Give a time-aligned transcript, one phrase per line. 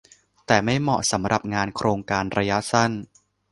[0.47, 2.91] แต่ไม่เหมาะสำหรับงานโครงการระยะสั้น